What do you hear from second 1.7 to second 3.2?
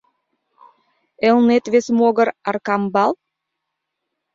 вес могыр Аркамбал?